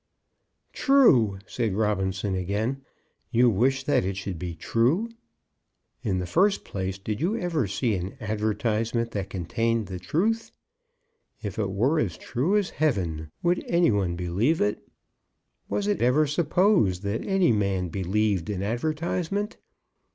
"True!" 0.73 1.37
said 1.45 1.75
Robinson, 1.75 2.33
again. 2.33 2.81
"You 3.29 3.51
wish 3.51 3.83
that 3.83 4.03
it 4.03 4.17
should 4.17 4.39
be 4.39 4.55
true! 4.55 5.09
In 6.01 6.17
the 6.17 6.25
first 6.25 6.63
place, 6.63 6.97
did 6.97 7.21
you 7.21 7.37
ever 7.37 7.67
see 7.67 7.93
an 7.93 8.17
advertisement 8.19 9.11
that 9.11 9.29
contained 9.29 9.85
the 9.85 9.99
truth? 9.99 10.49
If 11.43 11.59
it 11.59 11.69
were 11.69 11.99
as 11.99 12.17
true 12.17 12.57
as 12.57 12.71
heaven, 12.71 13.29
would 13.43 13.63
any 13.67 13.91
one 13.91 14.15
believe 14.15 14.59
it? 14.59 14.87
Was 15.69 15.85
it 15.85 16.01
ever 16.01 16.25
supposed 16.25 17.03
that 17.03 17.23
any 17.23 17.51
man 17.51 17.89
believed 17.89 18.49
an 18.49 18.63
advertisement? 18.63 19.57